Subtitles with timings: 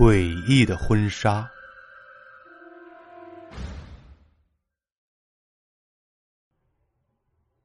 [0.00, 1.46] 诡异的婚纱。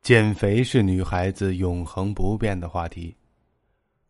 [0.02, 3.16] 减肥是女孩子永恒不变的话题，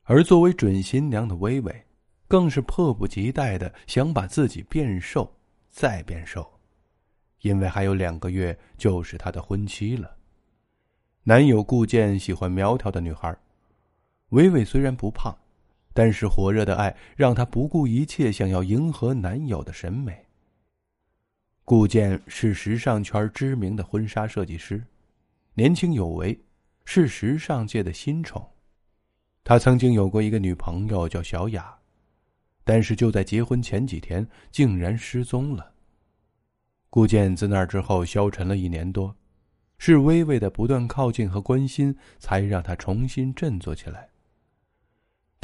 [0.06, 1.86] 而作为准新娘的薇薇，
[2.28, 5.32] 更是迫不及待的想把自己变瘦，
[5.70, 6.52] 再变瘦，
[7.42, 10.18] 因为还有两个月就是她的婚期了。
[11.22, 13.38] 男友顾健喜欢苗条的女孩，
[14.30, 15.32] 薇薇虽然不胖，
[15.96, 20.26] 但是火热的爱让她不顾一切想要迎合男友的审美。
[21.64, 24.84] 顾健是时尚圈知名的婚纱设计师。
[25.54, 26.38] 年轻有为，
[26.84, 28.46] 是时尚界的新宠。
[29.42, 31.74] 他曾经有过一个女朋友叫小雅，
[32.66, 35.72] 但是就在结婚前几天，竟然失踪了。
[36.90, 39.16] 顾健自那之后消沉了一年多，
[39.78, 44.10] 是微微的不断靠近和关心，才让他重新振作起来。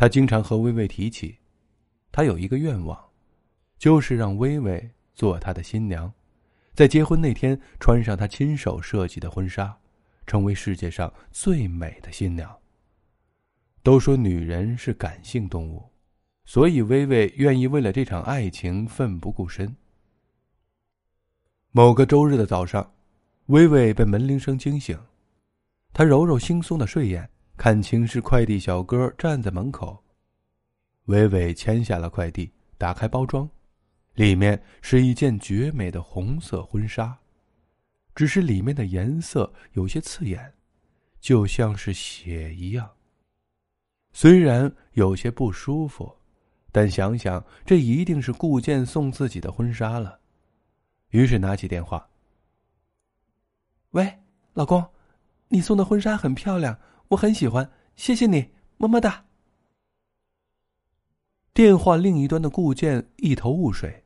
[0.02, 1.38] 他经常和微微提起，
[2.12, 3.00] 他有一个愿望，
[3.78, 6.12] 就是让微微做他的新娘，
[6.74, 9.78] 在结婚那天穿上他亲手设计的婚纱。
[10.26, 12.58] 成为世界上最美的新娘。
[13.84, 15.88] 都说女人是感性动物，
[16.46, 19.76] 所以薇薇愿意为了这场爱情奋不顾身。
[21.70, 22.92] 某个周日的早上，
[23.48, 24.98] 薇薇被门铃声惊醒，
[25.94, 27.30] 她揉揉惺忪的睡眼，
[27.62, 30.04] 看清是快递小哥站在门口。
[31.06, 33.48] 伟伟签下了快递，打开包装，
[34.16, 37.16] 里面是一件绝美的红色婚纱。
[38.16, 40.52] 只是里面的颜色有些刺眼，
[41.20, 42.90] 就像是血一样。
[44.12, 46.12] 虽然有些不舒服，
[46.72, 50.20] 但想想这一定是顾健送自己的婚纱了，
[51.10, 52.10] 于是拿起电话
[53.92, 54.12] ：“喂，
[54.54, 54.84] 老公，
[55.48, 56.76] 你送的婚纱很漂亮，
[57.12, 59.26] 我很喜欢，谢谢你，么么哒。”
[61.54, 64.02] 电话另一端的顾健一头雾水，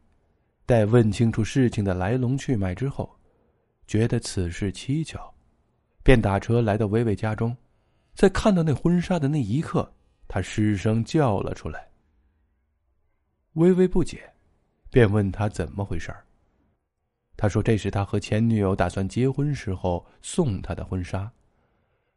[0.66, 3.16] 待问清楚事情的来龙去脉之后。
[3.86, 5.32] 觉得此事蹊跷，
[6.04, 7.56] 便打车来到薇薇家中。
[8.16, 9.94] 在看到那婚纱的那一刻，
[10.28, 11.88] 他失声叫了出来。
[13.54, 14.34] 微微不解，
[14.90, 16.26] 便问他怎么回事儿。
[17.38, 21.32] 他说：“这是他和前女友打算结婚时候送他的婚纱，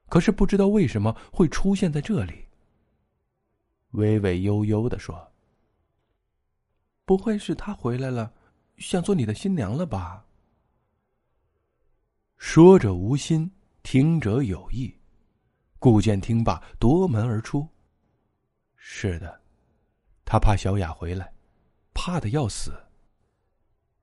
[0.08, 2.46] 可是不知道为什么会出现在这里。”
[3.92, 5.32] 微微悠悠的说
[7.04, 8.32] ：“不会是他回来了，
[8.76, 10.26] 想做你的新娘了吧？”
[12.36, 13.50] 说者无心，
[13.82, 14.94] 听者有意。
[15.78, 17.66] 顾剑听罢，夺门而出。
[18.76, 19.40] 是的，
[20.24, 21.32] 他怕小雅回来，
[21.94, 22.72] 怕的要死。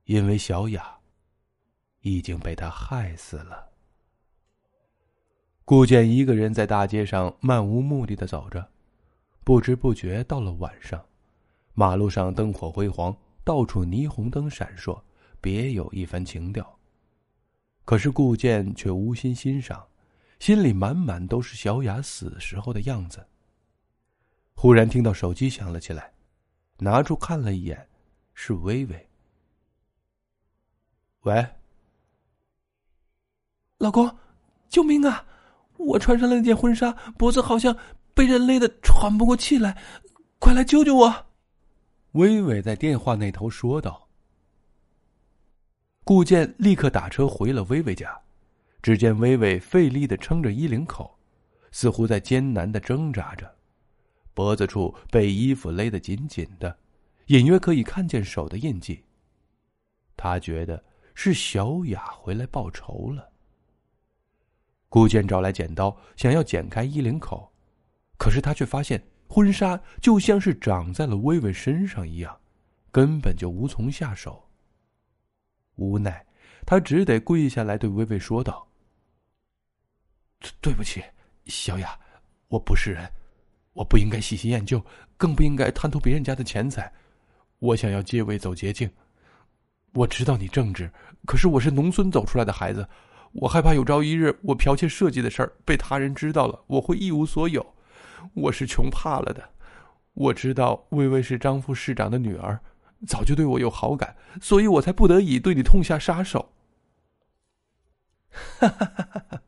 [0.05, 0.99] 因为小雅
[2.01, 3.71] 已经被他害死了。
[5.65, 8.69] 顾健一个人在大街上漫无目的的走着，
[9.43, 11.03] 不知不觉到了晚上，
[11.73, 15.01] 马路上灯火辉煌，到处霓虹灯闪烁，
[15.41, 16.77] 别有一番情调。
[17.83, 19.83] 可是顾健却无心欣赏，
[20.37, 23.25] 心里满满都是小雅死时候的样子。
[24.53, 26.13] 忽然听到手机响了起来，
[26.77, 27.89] 拿出看了一眼，
[28.35, 29.09] 是微微。
[31.21, 31.43] 喂，
[33.79, 34.15] 老公，
[34.69, 35.25] 救命啊！
[35.77, 37.77] 我穿上了那件婚纱，脖子好像
[38.13, 39.77] 被人勒得喘不过气来，
[40.39, 41.25] 快来救救我！
[42.13, 44.07] 微微在电话那头说道。
[46.03, 48.15] 顾健立刻打车回了薇薇家，
[48.81, 51.17] 只见薇薇费力的撑着衣领口，
[51.71, 53.53] 似乎在艰难的挣扎着，
[54.33, 56.77] 脖子处被衣服勒得紧紧的，
[57.25, 59.03] 隐约可以看见手的印记。
[60.15, 60.81] 他觉得
[61.15, 63.27] 是小雅回来报仇了。
[64.89, 67.51] 顾健找来剪刀，想要剪开衣领口，
[68.17, 72.37] 可是他却发现婚纱就像是长在了薇薇身上一样，
[72.91, 74.47] 根本就无从下手。
[75.75, 76.25] 无奈，
[76.65, 78.65] 他只得跪下来对薇薇说道
[80.61, 81.03] ：“对不起，
[81.47, 81.99] 小雅，
[82.47, 83.11] 我不是人，
[83.73, 84.81] 我不应该喜新厌旧，
[85.17, 86.89] 更不应该贪图别人家的钱财。
[87.59, 88.89] 我想要借位走捷径。
[89.93, 90.91] 我知道你正直，
[91.25, 92.87] 可是我是农村走出来的孩子，
[93.35, 97.65] 我害怕有朝一日我剽窃设计的事儿被他人知道了，我会一无所有。
[98.33, 99.49] 我是穷怕了的。
[100.13, 102.59] 我知道薇薇是张副市长的女儿。”
[103.05, 106.53] 早就对我有好感，所以我才不得已对你痛下杀手。
[108.31, 109.41] 哈哈哈哈哈！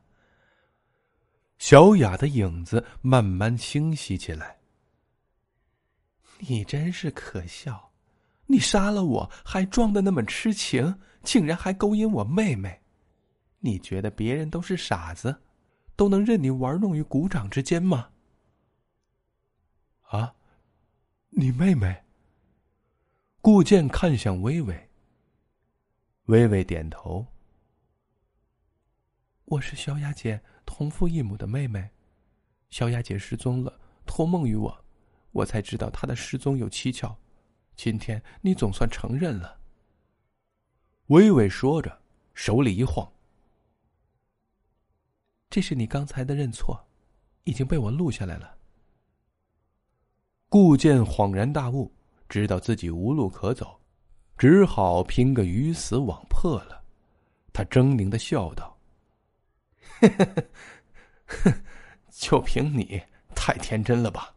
[1.57, 4.57] 小雅的影子慢慢清晰起来。
[6.39, 7.89] 你真是可笑！
[8.45, 12.81] 你杀了我还装的那么痴情，竟然还勾引我妹妹。
[13.67, 15.41] 你觉得别人都是傻子，
[15.97, 18.11] 都能任你玩弄于股掌之间吗？
[20.03, 20.35] 啊，
[21.31, 22.05] 你妹妹？
[23.41, 24.89] 顾健看向微微，
[26.27, 27.27] 微微点头。
[29.43, 31.89] 我是小雅姐同父异母的妹妹，
[32.69, 34.85] 小雅姐失踪了，托梦于我，
[35.33, 37.17] 我才知道她的失踪有蹊跷。
[37.75, 39.59] 今天你总算承认了。
[41.07, 42.01] 微微说着，
[42.33, 43.11] 手里一晃
[45.49, 46.85] ：“这是你刚才的认错，
[47.43, 48.55] 已经被我录下来了。”
[50.49, 51.91] 顾健恍然大悟，
[52.29, 53.79] 知道自己无路可走，
[54.37, 56.81] 只好拼个鱼死网破了。
[57.51, 58.77] 他狰狞的笑道。
[59.99, 60.43] 呵呵
[61.27, 61.53] 呵，
[62.11, 63.01] 就凭你
[63.35, 64.33] 太天真了吧！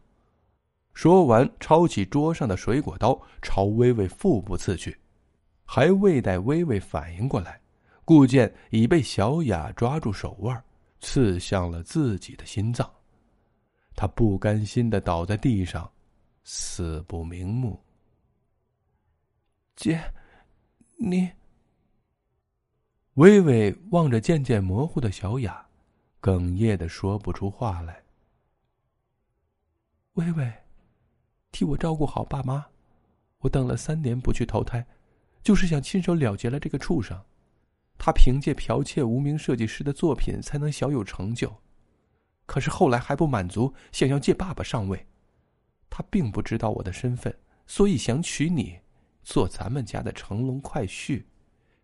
[0.93, 4.97] 说完，抄起桌上的水果刀，朝微微腹部刺去。
[5.63, 7.61] 还未待微微反应过来，
[8.03, 10.61] 顾健已被小雅抓住手腕，
[11.01, 12.89] 刺向了自己的心脏。
[13.93, 15.91] 他不甘心的倒在地上，
[16.43, 17.77] 死不瞑目。
[19.75, 20.01] 姐，
[20.97, 21.29] 你。
[23.15, 25.63] 微微望着渐渐模糊的小雅，
[26.21, 28.01] 哽咽的说不出话来。
[30.13, 30.53] 微微，
[31.51, 32.65] 替我照顾好爸妈。
[33.39, 34.85] 我等了三年不去投胎，
[35.43, 37.19] 就是想亲手了结了这个畜生。
[38.03, 41.55] 他凭借剽窃无名设计师的作品才能小有成就，
[42.47, 45.05] 可是后来还不满足，想要借爸爸上位。
[45.87, 47.31] 他并不知道我的身份，
[47.67, 48.75] 所以想娶你，
[49.21, 51.23] 做咱们家的乘龙快婿。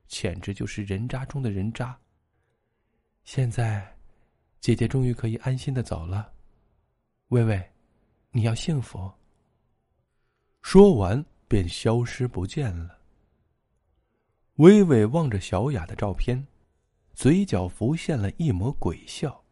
[0.07, 1.95] 简直就是人渣中的人渣。
[3.23, 3.95] 现在，
[4.59, 6.33] 姐姐终于可以安心的走了。
[7.27, 7.63] 微微，
[8.31, 9.11] 你要幸福。
[10.63, 12.96] 说完，便消失不见了。
[14.57, 16.47] 微微望着小雅的照片，
[17.13, 19.43] 嘴角浮现了一抹鬼笑。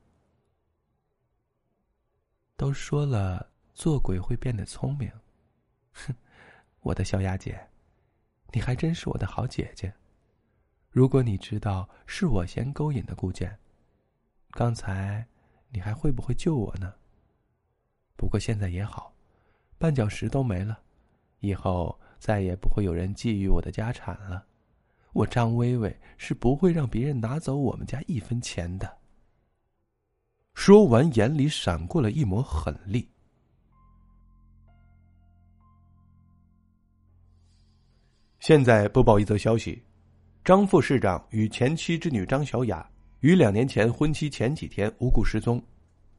[2.57, 5.11] 都说了，做鬼会变得聪明。
[5.93, 6.15] 哼，
[6.79, 7.69] 我的小雅姐，
[8.51, 9.93] 你还真是我的好姐姐。
[10.89, 13.59] 如果你知道是我先勾引的顾剑，
[14.51, 15.27] 刚才
[15.69, 16.95] 你还会不会救我呢？
[18.15, 19.13] 不过现在也好，
[19.77, 20.81] 绊脚石都没了，
[21.41, 24.47] 以后再也不会有人觊觎我的家产了。
[25.15, 28.97] 我张薇薇是不会让别人拿走我们家一分钱的。
[30.53, 33.07] 说完，眼里闪过了一抹狠厉。
[38.41, 39.81] 现在播报一则消息。
[40.43, 42.87] 张副市长与前妻之女张小雅
[43.21, 45.63] 于两年前婚期前几天无故失踪，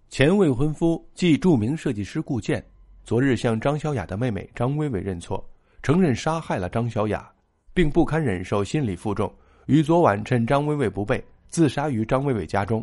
[0.08, 2.64] 前未婚夫即著名设计师顾健，
[3.04, 5.46] 昨日向张小雅的妹妹张薇薇认错，
[5.82, 7.30] 承认杀害了张小雅，
[7.76, 9.30] 并不堪忍受心理负重，
[9.66, 12.82] 于昨晚趁张薇薇不备自杀于张薇薇家中。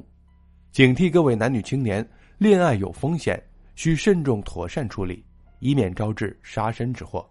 [0.71, 2.07] 警惕各位男女青年，
[2.37, 3.41] 恋爱有风险，
[3.73, 5.25] 需慎重妥善处理，
[5.57, 7.27] 以免招致杀身之祸。